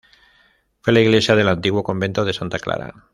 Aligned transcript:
Fue 0.81 0.93
la 0.93 0.99
iglesia 1.01 1.35
del 1.35 1.47
antiguo 1.47 1.83
convento 1.83 2.25
de 2.25 2.33
Santa 2.33 2.57
Clara. 2.57 2.91